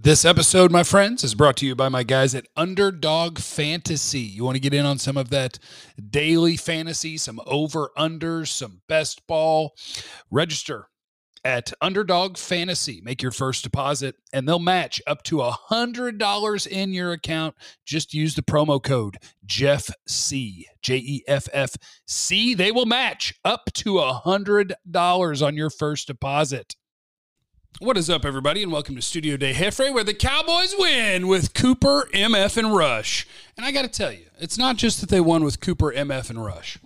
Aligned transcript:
This 0.00 0.24
episode, 0.24 0.70
my 0.70 0.84
friends, 0.84 1.24
is 1.24 1.34
brought 1.34 1.56
to 1.56 1.66
you 1.66 1.74
by 1.74 1.88
my 1.88 2.04
guys 2.04 2.32
at 2.32 2.46
Underdog 2.56 3.40
Fantasy. 3.40 4.20
You 4.20 4.44
want 4.44 4.54
to 4.54 4.60
get 4.60 4.72
in 4.72 4.86
on 4.86 4.96
some 4.96 5.16
of 5.16 5.30
that 5.30 5.58
daily 6.08 6.56
fantasy, 6.56 7.18
some 7.18 7.40
over 7.46 7.90
unders, 7.98 8.46
some 8.46 8.80
best 8.88 9.26
ball? 9.26 9.74
Register 10.30 10.88
at 11.44 11.72
Underdog 11.80 12.36
Fantasy. 12.36 13.00
Make 13.02 13.22
your 13.22 13.32
first 13.32 13.64
deposit, 13.64 14.14
and 14.32 14.48
they'll 14.48 14.60
match 14.60 15.02
up 15.04 15.24
to 15.24 15.40
a 15.40 15.50
hundred 15.50 16.16
dollars 16.16 16.64
in 16.64 16.92
your 16.92 17.10
account. 17.10 17.56
Just 17.84 18.14
use 18.14 18.36
the 18.36 18.42
promo 18.42 18.80
code 18.80 19.16
Jeff 19.46 19.90
C 20.06 20.68
J 20.80 20.96
E 20.96 21.24
F 21.26 21.48
F 21.52 21.74
C. 22.06 22.54
They 22.54 22.70
will 22.70 22.86
match 22.86 23.34
up 23.44 23.72
to 23.74 23.98
a 23.98 24.12
hundred 24.12 24.74
dollars 24.88 25.42
on 25.42 25.56
your 25.56 25.70
first 25.70 26.06
deposit. 26.06 26.76
What 27.80 27.96
is 27.96 28.10
up, 28.10 28.24
everybody, 28.24 28.64
and 28.64 28.72
welcome 28.72 28.96
to 28.96 29.02
Studio 29.02 29.36
Day 29.36 29.52
Jefre, 29.52 29.94
where 29.94 30.02
the 30.02 30.12
Cowboys 30.12 30.74
win 30.76 31.28
with 31.28 31.54
Cooper, 31.54 32.08
MF, 32.12 32.56
and 32.56 32.74
Rush. 32.74 33.24
And 33.56 33.64
I 33.64 33.70
got 33.70 33.82
to 33.82 33.88
tell 33.88 34.10
you, 34.10 34.24
it's 34.40 34.58
not 34.58 34.74
just 34.74 35.00
that 35.00 35.10
they 35.10 35.20
won 35.20 35.44
with 35.44 35.60
Cooper, 35.60 35.92
MF, 35.92 36.28
and 36.28 36.44
Rush. 36.44 36.78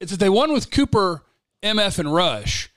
It's 0.00 0.10
that 0.10 0.20
they 0.20 0.30
won 0.30 0.50
with 0.50 0.70
Cooper, 0.70 1.22
MF, 1.62 1.98
and 1.98 2.14
Rush 2.14 2.70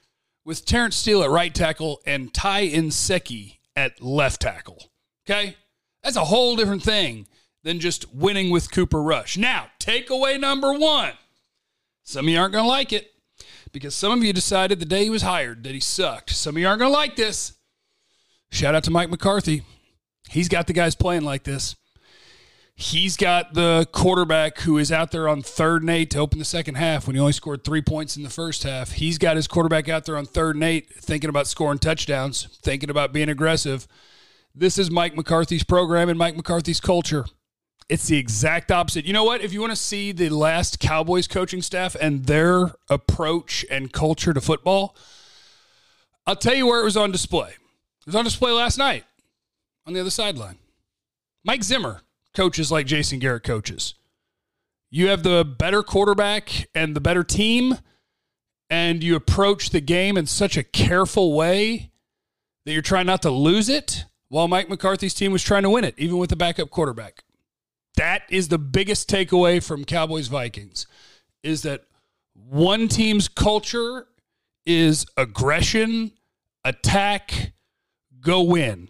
with 0.43 0.65
Terence 0.65 0.97
Steele 0.97 1.23
at 1.23 1.29
right 1.29 1.55
tackle 1.55 2.01
and 2.05 2.33
Ty 2.33 2.67
Nsekhe 2.67 3.59
at 3.73 4.01
left 4.01 4.41
tackle. 4.41 4.91
Okay? 5.25 5.55
That's 6.03 6.17
a 6.17 6.25
whole 6.25 6.57
different 6.57 6.83
thing 6.83 7.25
than 7.63 7.79
just 7.79 8.13
winning 8.13 8.49
with 8.49 8.69
Cooper 8.69 9.01
Rush. 9.01 9.37
Now, 9.37 9.67
takeaway 9.79 10.37
number 10.37 10.73
one. 10.73 11.13
Some 12.03 12.25
of 12.25 12.29
you 12.29 12.37
aren't 12.37 12.51
going 12.51 12.65
to 12.65 12.69
like 12.69 12.91
it 12.91 13.13
because 13.75 13.93
some 13.93 14.13
of 14.13 14.23
you 14.23 14.31
decided 14.31 14.79
the 14.79 14.85
day 14.85 15.03
he 15.03 15.09
was 15.09 15.21
hired 15.21 15.65
that 15.65 15.73
he 15.73 15.81
sucked. 15.81 16.29
Some 16.29 16.55
of 16.55 16.61
you 16.61 16.65
aren't 16.65 16.79
going 16.79 16.89
to 16.89 16.97
like 16.97 17.17
this. 17.17 17.55
Shout 18.49 18.73
out 18.73 18.85
to 18.85 18.91
Mike 18.91 19.09
McCarthy. 19.09 19.63
He's 20.29 20.47
got 20.47 20.67
the 20.67 20.71
guys 20.71 20.95
playing 20.95 21.23
like 21.23 21.43
this. 21.43 21.75
He's 22.73 23.17
got 23.17 23.53
the 23.53 23.85
quarterback 23.91 24.59
who 24.59 24.77
is 24.77 24.93
out 24.93 25.11
there 25.11 25.27
on 25.27 25.41
third 25.41 25.81
and 25.81 25.89
eight 25.89 26.09
to 26.11 26.19
open 26.19 26.39
the 26.39 26.45
second 26.45 26.75
half 26.75 27.05
when 27.05 27.17
he 27.17 27.19
only 27.19 27.33
scored 27.33 27.65
three 27.65 27.81
points 27.81 28.15
in 28.15 28.23
the 28.23 28.29
first 28.29 28.63
half. 28.63 28.93
He's 28.93 29.17
got 29.17 29.35
his 29.35 29.45
quarterback 29.45 29.89
out 29.89 30.05
there 30.05 30.15
on 30.15 30.25
third 30.25 30.55
and 30.55 30.63
eight 30.63 30.89
thinking 30.89 31.29
about 31.29 31.45
scoring 31.45 31.79
touchdowns, 31.79 32.57
thinking 32.63 32.89
about 32.89 33.11
being 33.11 33.27
aggressive. 33.27 33.89
This 34.55 34.77
is 34.77 34.89
Mike 34.89 35.17
McCarthy's 35.17 35.65
program 35.65 36.07
and 36.07 36.17
Mike 36.17 36.37
McCarthy's 36.37 36.79
culture. 36.79 37.25
It's 37.87 38.07
the 38.07 38.17
exact 38.17 38.71
opposite. 38.71 39.05
You 39.05 39.13
know 39.13 39.23
what? 39.23 39.41
If 39.41 39.53
you 39.53 39.61
want 39.61 39.71
to 39.71 39.77
see 39.77 40.11
the 40.11 40.29
last 40.29 40.79
Cowboys 40.79 41.27
coaching 41.27 41.61
staff 41.61 41.95
and 41.95 42.25
their 42.25 42.73
approach 42.89 43.63
and 43.69 43.93
culture 43.93 44.33
to 44.33 44.41
football, 44.41 44.95
I'll 46.25 46.35
tell 46.35 46.55
you 46.55 46.65
where 46.65 46.81
it 46.81 46.85
was 46.85 46.97
on 46.97 47.11
display. 47.11 47.49
It 47.49 48.05
was 48.07 48.15
on 48.15 48.23
display 48.23 48.51
last 48.51 48.77
night 48.77 49.03
on 49.85 49.93
the 49.93 49.99
other 49.99 50.09
sideline. 50.09 50.57
Mike 51.43 51.63
Zimmer 51.63 52.01
coaches 52.33 52.71
like 52.71 52.87
Jason 52.87 53.19
Garrett 53.19 53.43
coaches. 53.43 53.93
You 54.89 55.09
have 55.09 55.21
the 55.21 55.45
better 55.45 55.83
quarterback 55.83 56.69
and 56.73 56.95
the 56.95 57.01
better 57.01 57.23
team, 57.23 57.77
and 58.69 59.03
you 59.03 59.15
approach 59.15 59.69
the 59.69 59.81
game 59.81 60.17
in 60.17 60.25
such 60.25 60.57
a 60.57 60.63
careful 60.63 61.35
way 61.35 61.91
that 62.65 62.73
you're 62.73 62.81
trying 62.81 63.05
not 63.05 63.21
to 63.21 63.29
lose 63.29 63.69
it, 63.69 64.05
while 64.29 64.47
Mike 64.47 64.69
McCarthy's 64.69 65.13
team 65.13 65.31
was 65.31 65.43
trying 65.43 65.63
to 65.63 65.69
win 65.69 65.83
it, 65.83 65.93
even 65.97 66.17
with 66.17 66.31
the 66.31 66.35
backup 66.35 66.71
quarterback. 66.71 67.24
That 67.97 68.23
is 68.29 68.49
the 68.49 68.57
biggest 68.57 69.09
takeaway 69.09 69.63
from 69.63 69.85
Cowboys 69.85 70.27
Vikings 70.27 70.87
is 71.43 71.61
that 71.61 71.85
one 72.33 72.87
team's 72.87 73.27
culture 73.27 74.07
is 74.65 75.05
aggression, 75.15 76.11
attack, 76.63 77.53
go 78.19 78.41
win. 78.41 78.89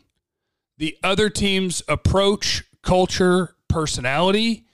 The 0.78 0.98
other 1.04 1.30
team's 1.30 1.84
approach, 1.88 2.64
culture, 2.82 3.56
personality 3.68 4.66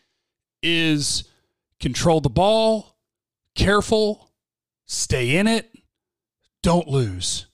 is 0.62 1.26
control 1.80 2.22
the 2.22 2.30
ball, 2.30 2.96
careful, 3.56 4.31
stay 4.86 5.36
in 5.36 5.47
it, 5.47 5.70
don't 6.62 6.88
lose. 6.88 7.47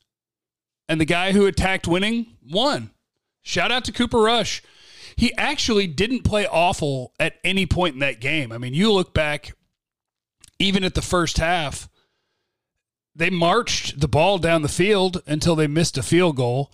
And 0.90 1.02
the 1.02 1.06
guy 1.06 1.32
who 1.32 1.46
attacked 1.46 1.88
winning 1.88 2.38
won. 2.50 2.92
Shout 3.42 3.72
out 3.72 3.86
to 3.86 3.92
Cooper 3.92 4.20
Rush 4.20 4.62
he 5.18 5.36
actually 5.36 5.88
didn't 5.88 6.24
play 6.24 6.46
awful 6.46 7.12
at 7.20 7.40
any 7.44 7.66
point 7.66 7.96
in 7.96 8.00
that 8.00 8.22
game. 8.22 8.52
I 8.52 8.60
mean, 8.60 8.76
you 8.76 8.94
look 8.94 9.16
back, 9.16 9.54
even 10.60 10.84
at 10.84 10.94
the 10.94 11.02
first 11.02 11.40
half, 11.40 11.90
they 13.16 13.32
marched 13.32 14.00
the 14.00 14.08
ball 14.08 14.38
down 14.38 14.62
the 14.62 14.70
field 14.70 15.24
until 15.26 15.56
they 15.56 15.66
missed 15.66 15.98
a 15.98 16.04
field 16.04 16.36
goal. 16.36 16.72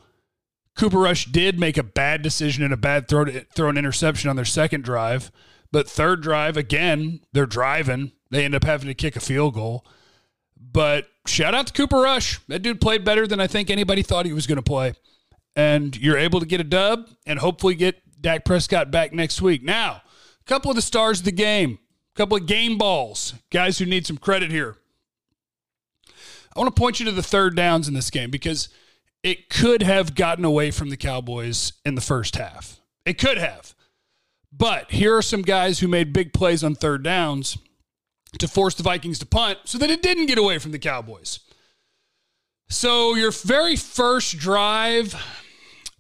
Cooper 0.76 1.00
Rush 1.00 1.26
did 1.26 1.58
make 1.58 1.78
a 1.78 1.84
bad 1.84 2.22
decision 2.22 2.66
and 2.66 2.74
a 2.74 2.78
bad 2.78 3.08
throw 3.08 3.24
to 3.24 3.46
throw 3.56 3.70
an 3.70 3.78
interception 3.78 4.30
on 4.30 4.36
their 4.36 4.44
second 4.44 4.84
drive, 4.84 5.32
but 5.72 5.90
third 5.90 6.22
drive 6.22 6.58
again, 6.58 7.22
they're 7.32 7.46
driving. 7.46 8.12
They 8.30 8.44
end 8.44 8.56
up 8.56 8.66
having 8.66 8.88
to 8.88 8.94
kick 8.94 9.16
a 9.16 9.22
field 9.22 9.54
goal. 9.54 9.86
But 10.60 11.08
shout 11.28 11.54
out 11.54 11.68
to 11.68 11.74
Cooper 11.74 12.00
Rush. 12.00 12.40
That 12.48 12.62
dude 12.62 12.82
played 12.82 13.06
better 13.06 13.26
than 13.26 13.40
I 13.40 13.48
think 13.48 13.70
anybody 13.70 14.02
thought 14.02 14.26
he 14.26 14.34
was 14.34 14.48
going 14.48 14.58
to 14.58 14.64
play. 14.64 14.96
And 15.56 15.96
you're 15.96 16.18
able 16.18 16.40
to 16.40 16.46
get 16.46 16.60
a 16.60 16.66
dub 16.66 17.08
and 17.26 17.40
hopefully 17.40 17.76
get 17.76 18.02
Dak 18.24 18.46
Prescott 18.46 18.90
back 18.90 19.14
next 19.14 19.42
week. 19.42 19.62
Now, 19.62 20.02
a 20.42 20.44
couple 20.46 20.72
of 20.72 20.76
the 20.76 20.82
stars 20.82 21.20
of 21.20 21.26
the 21.26 21.32
game, 21.32 21.78
a 22.16 22.18
couple 22.18 22.38
of 22.38 22.48
game 22.48 22.80
balls, 22.80 23.36
guys 23.52 23.78
who 23.78 23.86
need 23.86 24.08
some 24.08 24.18
credit 24.18 24.50
here. 24.50 24.78
I 26.56 26.60
want 26.60 26.74
to 26.74 26.80
point 26.80 27.00
you 27.00 27.06
to 27.06 27.12
the 27.12 27.22
third 27.22 27.56
downs 27.56 27.88
in 27.88 27.94
this 27.94 28.10
game 28.10 28.32
because 28.32 28.70
it 29.24 29.50
could 29.50 29.84
have 29.84 30.16
gotten 30.16 30.46
away 30.46 30.72
from 30.72 30.90
the 30.90 30.98
Cowboys 30.98 31.74
in 31.86 31.96
the 31.96 32.02
first 32.02 32.36
half. 32.36 32.80
It 33.06 33.20
could 33.20 33.38
have. 33.38 33.76
But 34.52 34.92
here 34.92 35.18
are 35.18 35.22
some 35.22 35.42
guys 35.42 35.80
who 35.80 35.88
made 35.88 36.14
big 36.14 36.32
plays 36.32 36.64
on 36.64 36.76
third 36.76 37.04
downs 37.04 37.58
to 38.40 38.48
force 38.48 38.76
the 38.76 38.84
Vikings 38.84 39.20
to 39.20 39.26
punt 39.26 39.60
so 39.66 39.78
that 39.78 39.90
it 39.90 40.02
didn't 40.02 40.28
get 40.28 40.38
away 40.38 40.60
from 40.60 40.72
the 40.72 40.80
Cowboys. 40.80 41.40
So, 42.70 43.16
your 43.16 43.32
very 43.32 43.76
first 43.76 44.38
drive, 44.38 45.16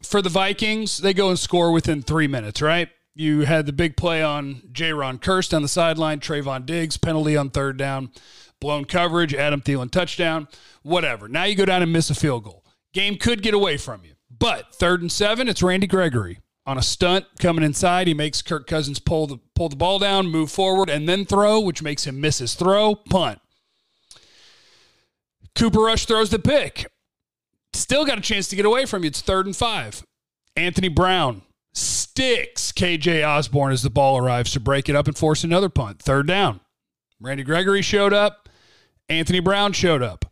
for 0.05 0.21
the 0.21 0.29
Vikings, 0.29 0.97
they 0.99 1.13
go 1.13 1.29
and 1.29 1.39
score 1.39 1.71
within 1.71 2.01
three 2.01 2.27
minutes, 2.27 2.61
right? 2.61 2.89
You 3.15 3.41
had 3.41 3.65
the 3.65 3.73
big 3.73 3.95
play 3.95 4.23
on 4.23 4.61
Jayron 4.71 5.19
Kearse 5.19 5.53
on 5.53 5.61
the 5.61 5.67
sideline, 5.67 6.19
Trevon 6.19 6.65
Diggs, 6.65 6.97
penalty 6.97 7.37
on 7.37 7.51
third 7.51 7.77
down, 7.77 8.11
blown 8.59 8.85
coverage, 8.85 9.33
Adam 9.33 9.61
Thielen 9.61 9.91
touchdown, 9.91 10.47
whatever. 10.81 11.27
Now 11.27 11.43
you 11.43 11.55
go 11.55 11.65
down 11.65 11.83
and 11.83 11.93
miss 11.93 12.09
a 12.09 12.15
field 12.15 12.43
goal. 12.43 12.65
Game 12.93 13.17
could 13.17 13.43
get 13.43 13.53
away 13.53 13.77
from 13.77 14.03
you. 14.03 14.13
But 14.29 14.73
third 14.73 15.01
and 15.01 15.11
seven, 15.11 15.47
it's 15.47 15.61
Randy 15.61 15.87
Gregory 15.87 16.39
on 16.65 16.77
a 16.77 16.81
stunt 16.81 17.25
coming 17.39 17.63
inside. 17.63 18.07
He 18.07 18.13
makes 18.13 18.41
Kirk 18.41 18.67
Cousins 18.67 18.99
pull 18.99 19.27
the 19.27 19.37
pull 19.55 19.69
the 19.69 19.75
ball 19.75 19.99
down, 19.99 20.27
move 20.27 20.51
forward, 20.51 20.89
and 20.89 21.07
then 21.07 21.25
throw, 21.25 21.59
which 21.59 21.83
makes 21.83 22.05
him 22.05 22.19
miss 22.19 22.39
his 22.39 22.55
throw, 22.55 22.95
punt. 22.95 23.39
Cooper 25.55 25.81
Rush 25.81 26.05
throws 26.05 26.29
the 26.31 26.39
pick. 26.39 26.87
Still 27.73 28.05
got 28.05 28.17
a 28.17 28.21
chance 28.21 28.47
to 28.49 28.55
get 28.55 28.65
away 28.65 28.85
from 28.85 29.03
you. 29.03 29.07
It's 29.07 29.21
third 29.21 29.45
and 29.45 29.55
five. 29.55 30.03
Anthony 30.55 30.87
Brown 30.87 31.41
sticks 31.73 32.71
KJ 32.71 33.27
Osborn 33.27 33.73
as 33.73 33.81
the 33.81 33.89
ball 33.89 34.17
arrives 34.17 34.51
to 34.51 34.59
break 34.59 34.87
it 34.87 34.95
up 34.95 35.07
and 35.07 35.17
force 35.17 35.43
another 35.43 35.69
punt. 35.69 35.99
Third 35.99 36.27
down. 36.27 36.59
Randy 37.19 37.43
Gregory 37.43 37.81
showed 37.81 38.13
up. 38.13 38.49
Anthony 39.09 39.39
Brown 39.39 39.73
showed 39.73 40.03
up. 40.03 40.25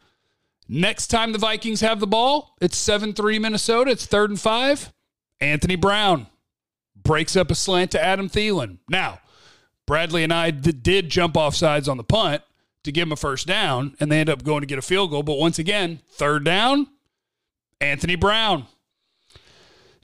Next 0.68 1.08
time 1.08 1.32
the 1.32 1.38
Vikings 1.38 1.82
have 1.82 2.00
the 2.00 2.08
ball, 2.08 2.56
it's 2.62 2.78
7 2.78 3.14
3 3.14 3.40
Minnesota. 3.40 3.92
It's 3.92 4.06
third 4.06 4.30
and 4.30 4.40
five. 4.40 4.94
Anthony 5.40 5.76
Brown 5.76 6.28
breaks 6.96 7.36
up 7.36 7.52
a 7.52 7.56
slant 7.56 7.92
to 7.92 8.04
Adam 8.04 8.30
Thielen. 8.30 8.78
Now, 8.88 9.20
Bradlee 9.88 10.28
Anae 10.28 10.82
did 10.84 11.10
jump 11.10 11.36
off 11.36 11.56
sides 11.56 11.90
on 11.90 11.98
the 11.98 12.04
punt 12.04 12.44
to 12.84 12.92
give 12.92 13.08
him 13.08 13.12
a 13.12 13.18
first 13.18 13.48
down, 13.48 13.96
and 14.00 14.12
they 14.12 14.20
end 14.20 14.30
up 14.30 14.44
going 14.44 14.62
to 14.62 14.68
get 14.68 14.80
a 14.80 14.84
field 14.84 15.12
goal. 15.12 15.24
But 15.24 15.38
once 15.38 15.60
again, 15.60 16.00
third 16.12 16.46
down, 16.46 16.88
Anthony 17.82 18.16
Brown. 18.16 18.68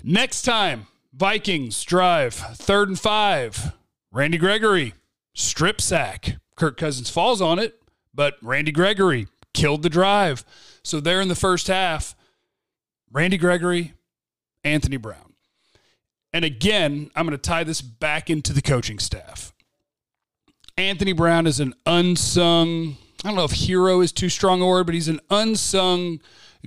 Next 0.03 0.41
time, 0.41 0.88
Vikings 1.13 1.83
drive 1.83 2.33
third 2.33 2.89
and 2.89 3.00
five. 3.00 3.74
Randy 4.12 4.38
Gregory, 4.38 4.94
strip 5.33 5.79
sack. 5.79 6.38
Kirk 6.56 6.75
Cousins 6.75 7.09
falls 7.09 7.39
on 7.39 7.59
it, 7.59 7.79
but 8.13 8.35
Randy 8.41 8.71
Gregory 8.71 9.27
killed 9.53 9.83
the 9.83 9.89
drive. 9.89 10.44
So 10.83 11.00
there 11.00 11.21
in 11.21 11.27
the 11.27 11.35
first 11.35 11.68
half, 11.68 12.15
Randy 13.12 13.38
Gregory, 13.38 13.94
Anthony 14.63 14.97
Brown. 14.97 15.33
And 16.33 16.44
again, 16.44 17.12
I'm 17.15 17.25
going 17.25 17.38
to 17.38 17.41
tie 17.41 17.63
this 17.63 17.81
back 17.81 18.29
into 18.29 18.53
the 18.53 18.62
coaching 18.62 19.00
staff. 19.00 19.53
Anthony 20.77 21.13
Brown 21.13 21.47
is 21.47 21.59
an 21.59 21.74
unsung, 21.85 22.97
I 23.23 23.29
don't 23.29 23.35
know 23.35 23.43
if 23.43 23.51
hero 23.51 24.01
is 24.01 24.11
too 24.11 24.29
strong 24.29 24.61
a 24.61 24.67
word, 24.67 24.85
but 24.85 24.95
he's 24.95 25.07
an 25.07 25.19
unsung 25.29 26.21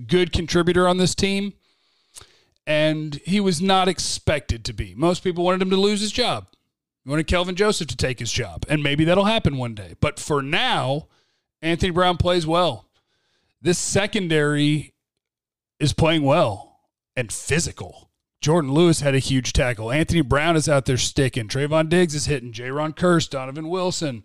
good 0.07 0.33
contributor 0.33 0.89
on 0.89 0.99
this 0.99 1.15
team. 1.15 1.53
And 2.67 3.21
he 3.25 3.41
was 3.41 3.61
not 3.61 3.89
expected 3.89 4.65
to 4.67 4.73
be. 4.73 4.95
Most 4.95 5.25
people 5.25 5.45
wanted 5.45 5.63
him 5.63 5.71
to 5.71 5.77
lose 5.77 6.01
his 6.01 6.13
job. 6.13 6.49
He 7.05 7.11
wanted 7.11 7.27
Kelvin 7.27 7.57
Joseph 7.57 7.89
to 7.89 7.97
take 7.97 8.19
his 8.19 8.31
job. 8.31 8.65
And 8.69 8.83
maybe 8.83 9.05
that'll 9.05 9.25
happen 9.25 9.57
one 9.57 9.75
day. 9.75 9.95
But 10.01 10.19
for 10.19 10.43
now, 10.43 11.09
Anthony 11.63 11.91
Brown 11.91 12.17
plays 12.17 12.47
well. 12.47 12.87
This 13.63 13.79
secondary 13.79 14.95
is 15.79 15.93
playing 15.93 16.23
well 16.23 16.81
and 17.17 17.33
physical. 17.33 18.11
Jordan 18.41 18.73
Lewis 18.73 19.01
had 19.01 19.15
a 19.15 19.19
huge 19.19 19.53
tackle. 19.53 19.91
Anthony 19.91 20.23
Brown 20.23 20.57
is 20.57 20.69
out 20.69 20.87
there 20.87 20.97
sticking. 20.97 21.49
Trevon 21.49 21.89
Diggs 21.89 22.15
is 22.15 22.27
hitting. 22.27 22.53
Jayron 22.53 22.95
Kearse, 22.95 23.29
Donovan 23.29 23.69
Wilson. 23.69 24.23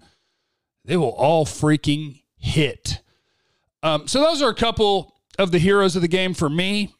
They 0.85 0.97
will 0.97 1.09
all 1.09 1.45
freaking 1.45 2.21
hit. 2.37 3.01
Um, 3.83 4.07
so 4.07 4.21
those 4.21 4.41
are 4.41 4.49
a 4.49 4.55
couple 4.55 5.15
of 5.37 5.51
the 5.51 5.59
heroes 5.59 5.95
of 5.95 6.01
the 6.01 6.07
game 6.07 6.33
for 6.33 6.49
me. 6.49 6.93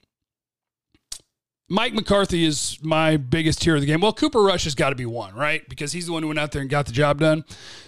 Mike 1.68 1.94
McCarthy 1.94 2.46
is 2.46 2.78
my 2.84 3.18
biggest 3.18 3.64
hero 3.64 3.78
of 3.78 3.82
the 3.82 3.88
game. 3.88 4.02
Well, 4.02 4.14
Cooper 4.14 4.42
Rush 4.42 4.66
has 4.66 4.76
got 4.76 4.90
to 4.90 4.96
be 4.96 5.06
one, 5.06 5.34
right? 5.34 5.68
Because 5.68 5.94
he's 5.94 6.06
the 6.06 6.12
one 6.12 6.22
who 6.22 6.28
went 6.28 6.40
out 6.40 6.52
there 6.52 6.62
and 6.62 6.70
got 6.70 6.86
the 6.86 6.92
job 6.92 7.20
done. 7.20 7.44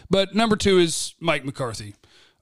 But 0.10 0.34
number 0.34 0.56
two 0.56 0.80
is 0.80 1.14
Mike 1.20 1.46
McCarthy. 1.46 1.94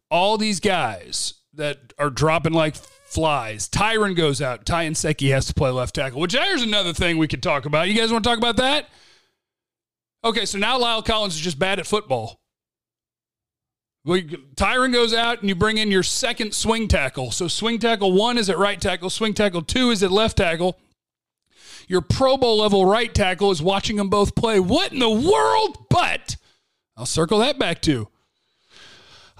All 0.09 0.37
these 0.37 0.61
guys 0.61 1.33
that 1.53 1.93
are 1.97 2.09
dropping 2.09 2.53
like 2.53 2.75
flies. 2.75 3.67
Tyron 3.67 4.15
goes 4.15 4.41
out. 4.41 4.65
Ty 4.65 4.87
Nsekhe 4.87 5.31
has 5.31 5.45
to 5.47 5.53
play 5.53 5.71
left 5.71 5.95
tackle, 5.95 6.21
which 6.21 6.33
there's 6.33 6.61
another 6.61 6.93
thing 6.93 7.17
we 7.17 7.27
could 7.27 7.43
talk 7.43 7.65
about. 7.65 7.89
You 7.89 7.95
guys 7.95 8.11
want 8.11 8.23
to 8.23 8.29
talk 8.29 8.37
about 8.37 8.57
that? 8.57 8.89
Okay, 10.23 10.45
so 10.45 10.57
now 10.57 10.79
La'el 10.79 11.05
Collins 11.05 11.35
is 11.35 11.41
just 11.41 11.59
bad 11.59 11.79
at 11.79 11.87
football. 11.87 12.41
Well, 14.05 14.21
Tyron 14.55 14.93
goes 14.93 15.15
out 15.15 15.39
and 15.39 15.49
you 15.49 15.55
bring 15.55 15.77
in 15.77 15.89
your 15.89 16.03
second 16.03 16.53
swing 16.53 16.87
tackle. 16.87 17.31
So 17.31 17.47
swing 17.47 17.79
tackle 17.79 18.11
one 18.11 18.37
is 18.37 18.51
at 18.51 18.59
right 18.59 18.79
tackle, 18.79 19.09
swing 19.09 19.33
tackle 19.33 19.63
two 19.63 19.89
is 19.89 20.03
at 20.03 20.11
left 20.11 20.37
tackle. 20.37 20.77
Your 21.87 22.01
Pro 22.01 22.37
Bowl 22.37 22.59
level 22.59 22.85
right 22.85 23.13
tackle 23.13 23.49
is 23.51 23.61
watching 23.61 23.95
them 23.95 24.09
both 24.09 24.35
play. 24.35 24.59
What 24.59 24.93
in 24.93 24.99
the 24.99 25.09
world? 25.09 25.85
But 25.89 26.37
I'll 26.95 27.07
circle 27.07 27.39
that 27.39 27.57
back 27.57 27.81
to. 27.81 28.07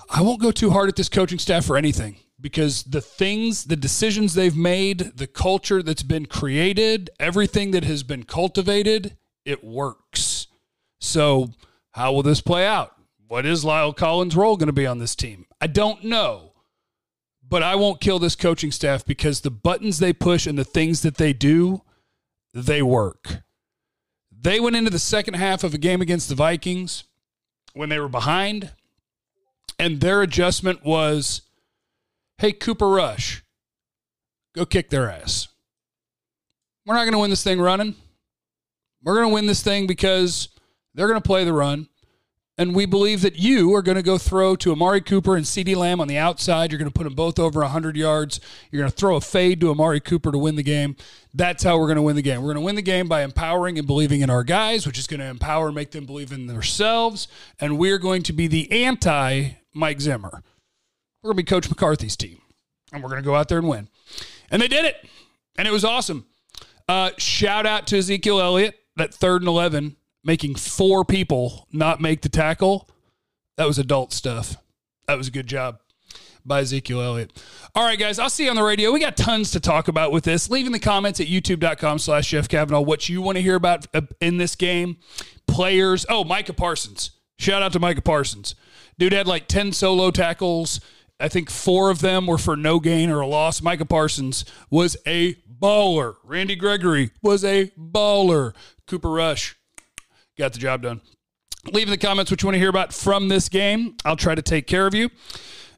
I 0.09 0.21
won't 0.21 0.41
go 0.41 0.51
too 0.51 0.71
hard 0.71 0.89
at 0.89 0.95
this 0.95 1.09
coaching 1.09 1.39
staff 1.39 1.65
for 1.65 1.77
anything 1.77 2.17
because 2.41 2.83
the 2.83 3.01
things, 3.01 3.65
the 3.65 3.75
decisions 3.75 4.33
they've 4.33 4.56
made, 4.56 5.00
the 5.15 5.27
culture 5.27 5.81
that's 5.81 6.03
been 6.03 6.25
created, 6.25 7.09
everything 7.19 7.71
that 7.71 7.83
has 7.83 8.03
been 8.03 8.23
cultivated, 8.23 9.15
it 9.45 9.63
works. 9.63 10.47
So, 11.00 11.51
how 11.91 12.13
will 12.13 12.23
this 12.23 12.41
play 12.41 12.65
out? 12.67 12.94
What 13.27 13.45
is 13.45 13.63
La'el 13.63 13.95
Collins' 13.95 14.36
role 14.36 14.57
going 14.57 14.68
to 14.68 14.74
be 14.74 14.86
on 14.86 15.00
this 15.00 15.16
team? 15.16 15.45
I 15.60 15.68
don't 15.68 16.04
know. 16.04 16.54
But 17.48 17.63
I 17.63 17.75
won't 17.75 18.01
kill 18.01 18.19
this 18.19 18.36
coaching 18.36 18.72
staff 18.72 19.06
because 19.06 19.42
the 19.42 19.51
buttons 19.51 20.00
they 20.00 20.13
push 20.13 20.48
and 20.48 20.57
the 20.57 20.63
things 20.63 21.01
that 21.01 21.18
they 21.18 21.33
do 21.33 21.81
they 22.54 22.81
work. 22.81 23.42
They 24.31 24.60
went 24.60 24.75
into 24.75 24.89
the 24.89 25.00
second 25.00 25.36
half 25.36 25.63
of 25.63 25.74
a 25.74 25.77
game 25.77 26.01
against 26.01 26.30
the 26.30 26.36
Vikings 26.36 27.04
when 27.74 27.89
they 27.89 28.00
were 28.00 28.10
behind, 28.10 28.72
and 29.77 30.00
their 30.00 30.22
adjustment 30.22 30.83
was 30.86 31.42
hey, 32.38 32.51
Cooper 32.51 32.89
Rush, 32.89 33.44
go 34.54 34.66
kick 34.66 34.89
their 34.89 35.10
ass. 35.10 35.48
We're 36.86 36.95
not 36.95 37.04
going 37.04 37.13
to 37.13 37.19
win 37.19 37.30
this 37.30 37.44
thing 37.44 37.60
running. 37.60 37.95
We're 39.04 39.16
going 39.16 39.30
to 39.30 39.33
win 39.33 39.45
this 39.45 39.63
thing 39.63 39.88
because 39.88 40.50
they're 40.94 41.07
going 41.07 41.22
to 41.22 41.27
play 41.27 41.44
the 41.44 41.54
run. 41.54 41.88
And 42.57 42.73
we 42.73 42.85
believe 42.85 43.21
that 43.21 43.37
you 43.37 43.75
are 43.75 43.81
going 43.81 43.97
to 43.97 44.01
go 44.01 44.17
throw 44.17 44.55
to 44.57 44.71
Amari 44.71 45.01
Cooper 45.01 45.35
and 45.35 45.45
CeeDee 45.45 45.75
Lamb 45.75 45.99
on 45.99 46.07
the 46.07 46.17
outside. 46.17 46.71
You're 46.71 46.79
going 46.79 46.89
to 46.89 46.93
put 46.93 47.03
them 47.03 47.13
both 47.13 47.37
over 47.37 47.59
100 47.59 47.97
yards. 47.97 48.39
You're 48.71 48.81
going 48.81 48.91
to 48.91 48.95
throw 48.95 49.17
a 49.17 49.21
fade 49.21 49.59
to 49.59 49.71
Amari 49.71 49.99
Cooper 49.99 50.31
to 50.31 50.37
win 50.37 50.55
the 50.55 50.63
game. 50.63 50.95
That's 51.33 51.63
how 51.63 51.77
we're 51.77 51.87
going 51.87 51.97
to 51.97 52.01
win 52.01 52.15
the 52.15 52.21
game. 52.21 52.39
We're 52.39 52.53
going 52.53 52.63
to 52.63 52.65
win 52.65 52.75
the 52.75 52.81
game 52.81 53.09
by 53.09 53.23
empowering 53.23 53.77
and 53.77 53.85
believing 53.85 54.21
in 54.21 54.29
our 54.29 54.45
guys, 54.45 54.87
which 54.87 54.97
is 54.97 55.05
going 55.05 55.19
to 55.19 55.25
empower 55.25 55.65
and 55.67 55.75
make 55.75 55.91
them 55.91 56.05
believe 56.05 56.31
in 56.31 56.47
themselves. 56.47 57.27
And 57.59 57.77
we're 57.77 57.97
going 57.97 58.23
to 58.23 58.33
be 58.33 58.47
the 58.47 58.71
anti 58.71 59.49
Mike 59.73 59.99
Zimmer. 59.99 60.41
We're 61.21 61.33
going 61.33 61.37
to 61.37 61.43
be 61.43 61.49
Coach 61.49 61.69
McCarthy's 61.69 62.15
team. 62.15 62.39
And 62.93 63.03
we're 63.03 63.09
going 63.09 63.21
to 63.21 63.25
go 63.25 63.35
out 63.35 63.49
there 63.49 63.57
and 63.57 63.67
win. 63.67 63.89
And 64.49 64.61
they 64.61 64.69
did 64.69 64.85
it. 64.85 64.95
And 65.57 65.67
it 65.67 65.71
was 65.71 65.83
awesome. 65.83 66.25
Uh, 66.87 67.11
shout 67.17 67.65
out 67.65 67.87
to 67.87 67.97
Ezekiel 67.97 68.39
Elliott, 68.39 68.75
that 68.95 69.13
third 69.13 69.41
and 69.41 69.49
11 69.49 69.97
making 70.25 70.56
four 70.56 71.06
people 71.06 71.68
not 71.72 72.01
make 72.01 72.22
the 72.22 72.30
tackle, 72.30 72.89
that 73.57 73.66
was 73.66 73.80
adult 73.80 74.12
stuff. 74.12 74.57
That 75.07 75.18
was 75.18 75.27
a 75.27 75.31
good 75.31 75.48
job 75.48 75.80
by 76.44 76.62
Ezekiel 76.62 77.01
Elliott. 77.01 77.44
All 77.74 77.83
right, 77.83 77.98
guys, 77.98 78.19
I'll 78.19 78.30
see 78.30 78.45
you 78.45 78.50
on 78.50 78.56
the 78.56 78.63
radio. 78.63 78.92
We 78.92 79.00
got 79.00 79.16
tons 79.16 79.51
to 79.51 79.60
talk 79.60 79.88
about 79.88 80.12
with 80.12 80.24
this. 80.24 80.50
Leave 80.50 80.66
in 80.66 80.72
the 80.72 80.80
comments 80.80 81.19
at 81.19 81.27
youtube.com 81.27 82.00
slash 82.00 82.30
Jeff 82.30 82.48
Cavanaugh 82.48 82.81
what 82.81 83.07
you 83.07 83.22
want 83.22 83.38
to 83.38 83.42
hear 83.42 83.56
about 83.56 83.88
uh, 83.94 84.01
in 84.19 84.38
this 84.38 84.56
game. 84.56 84.98
Players. 85.48 86.06
Oh, 86.10 86.24
Micah 86.24 86.54
Parsons. 86.54 87.12
Shout 87.38 87.62
out 87.62 87.74
to 87.74 87.80
Micah 87.80 88.01
Parsons. 88.01 88.56
Dude 88.98 89.13
had 89.13 89.27
like 89.27 89.48
10 89.48 89.74
solo 89.74 90.12
tackles. 90.12 90.80
I 91.19 91.30
think 91.30 91.50
four 91.50 91.89
of 91.89 92.01
them 92.01 92.27
were 92.27 92.38
for 92.38 92.56
no 92.56 92.80
gain 92.80 93.10
or 93.10 93.22
a 93.22 93.27
loss. 93.27 93.62
Micah 93.62 93.86
Parsons 93.86 94.45
was 94.69 94.98
a 95.06 95.36
baller. 95.62 96.16
Randy 96.24 96.56
Gregory 96.56 97.12
was 97.22 97.44
a 97.44 97.72
baller. 97.77 98.54
Cooper 98.88 99.10
Rush 99.10 99.56
got 100.37 100.53
the 100.53 100.59
job 100.59 100.81
done. 100.81 101.01
Leave 101.71 101.87
in 101.87 101.91
the 101.91 101.97
comments 101.97 102.29
what 102.29 102.41
you 102.41 102.47
want 102.47 102.55
to 102.55 102.59
hear 102.59 102.69
about 102.69 102.93
from 102.93 103.27
this 103.27 103.49
game. 103.49 103.95
I'll 104.05 104.15
try 104.15 104.35
to 104.35 104.41
take 104.41 104.67
care 104.67 104.85
of 104.85 104.93
you. 104.93 105.09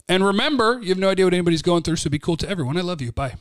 And 0.10 0.26
remember, 0.26 0.80
you 0.82 0.90
have 0.90 0.98
no 0.98 1.10
idea 1.10 1.26
what 1.26 1.34
anybody's 1.34 1.62
going 1.62 1.84
through, 1.84 1.98
so 1.98 2.10
be 2.10 2.20
cool 2.20 2.38
to 2.38 2.50
everyone. 2.50 2.78
I 2.78 2.82
love 2.82 3.02
you. 3.02 3.12
Bye. 3.12 3.38